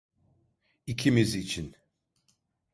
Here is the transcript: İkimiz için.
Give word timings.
İkimiz 0.87 1.35
için. 1.35 1.75